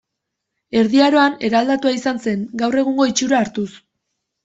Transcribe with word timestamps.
Erdi 0.81 1.03
Aroan 1.09 1.37
eraldatua 1.51 1.93
izan 1.99 2.25
zen, 2.27 2.43
gaur 2.65 2.83
egungo 2.87 3.11
itxura 3.15 3.43
hartuz. 3.47 3.71